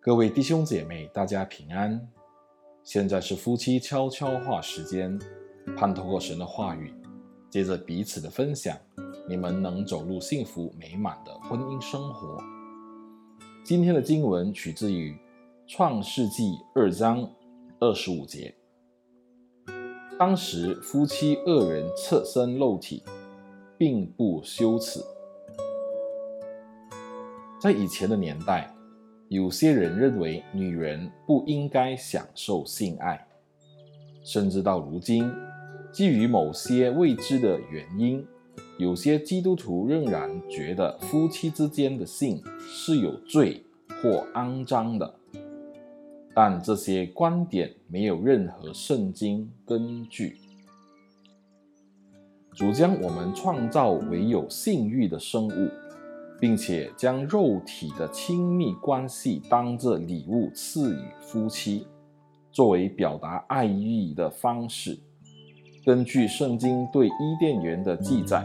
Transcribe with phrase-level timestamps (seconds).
[0.00, 2.00] 各位弟兄姐妹，大家平安。
[2.84, 5.18] 现在是夫妻悄悄话时间，
[5.76, 6.94] 盼透过神的话语，
[7.50, 8.78] 借着彼此的分享，
[9.28, 12.38] 你们能走入幸福美满的婚姻生活。
[13.64, 15.18] 今天的经文取自于
[15.66, 17.28] 创世纪二章
[17.80, 18.54] 二十五节。
[20.16, 23.02] 当时夫妻二人侧身露体，
[23.76, 25.00] 并不羞耻。
[27.60, 28.72] 在以前的年代，
[29.28, 33.26] 有些人认为女人不应该享受性爱，
[34.24, 35.30] 甚至到如今，
[35.92, 38.26] 基于某些未知的原因，
[38.78, 43.62] 有些基督徒仍然觉得夫妻之间的性是有罪
[44.02, 45.14] 或肮脏的。
[46.34, 50.38] 但这些观点没有任何圣经根据。
[52.54, 55.68] 主将我们创造为有性欲的生物。
[56.40, 61.86] 并且将肉体的亲密关系当作礼物赐予夫妻，
[62.50, 64.98] 作为表达爱意的方式。
[65.84, 68.44] 根据圣经对伊甸园的记载，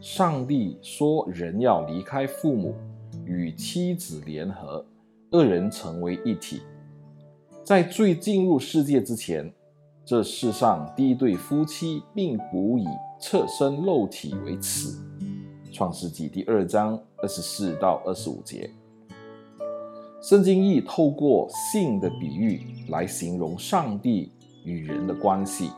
[0.00, 2.74] 上帝说人要离开父母，
[3.24, 4.84] 与妻子联合，
[5.32, 6.62] 二人成为一体。
[7.64, 9.52] 在最进入世界之前，
[10.04, 12.86] 这世上第一对夫妻并不以
[13.20, 14.96] 侧身露体为耻。
[15.72, 18.70] 创世纪第二章二十四到二十五节，
[20.20, 24.30] 圣经亦透过性的比喻来形容上帝
[24.64, 25.70] 与人的关系。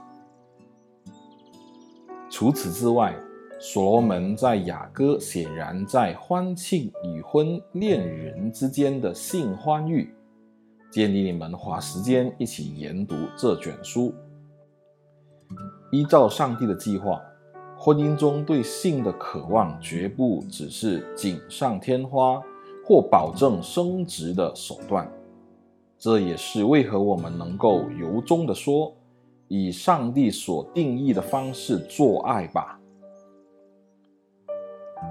[2.28, 3.16] 除此之外，
[3.60, 10.12] 所罗门在雅歌显然在欢庆已婚恋人之间的性欢愉，
[10.90, 14.12] 建议你们花时间一起研读这卷书，
[15.92, 17.22] 依照上帝的计划。
[17.84, 22.42] 婚姻中对性的渴望绝不只是锦上添花
[22.82, 25.06] 或保证升值的手段，
[25.98, 28.90] 这也是为何我们能够由衷地说，
[29.48, 32.80] 以上帝所定义的方式做爱吧。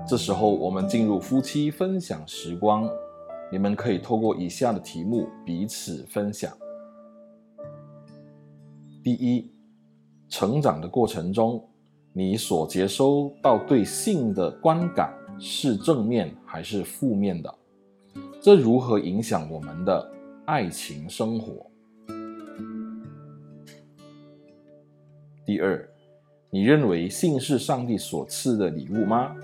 [0.08, 2.90] 这时候，我们进入夫妻分享时光，
[3.52, 6.52] 你们可以透过以下的题目彼此分享。
[9.04, 9.52] 第一，
[10.28, 11.64] 成长的过程中。
[12.16, 17.54] 你所接收到对性的观感是正面还是负面的？
[18.40, 20.12] 这如何影响我们的
[20.46, 21.66] 爱情生活？
[25.44, 25.90] 第二，
[26.52, 29.36] 你认为性是上帝所赐的礼物吗？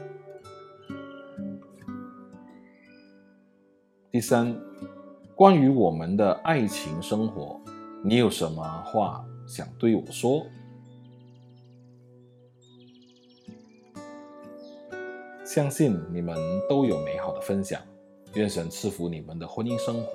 [4.12, 4.56] 第三，
[5.34, 7.60] 关于我们的爱情生活，
[8.04, 10.46] 你有什么话想对我说？
[15.50, 16.38] 相信你们
[16.70, 17.82] 都有美好的分享，
[18.36, 20.12] 愿神赐福你们的婚姻生活。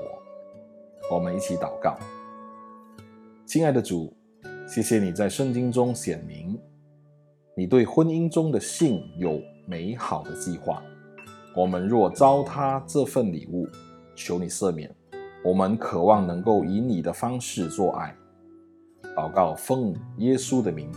[1.10, 1.98] 我们一起祷告，
[3.44, 4.14] 亲爱的主，
[4.68, 6.56] 谢谢你在圣经中显明，
[7.56, 10.80] 你对婚姻中的性有美好的计划。
[11.56, 13.66] 我们若糟蹋这份礼物，
[14.14, 14.88] 求你赦免。
[15.44, 18.14] 我们渴望能够以你的方式做爱。
[19.16, 20.92] 祷告奉耶稣的名，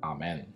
[0.00, 0.46] 阿门。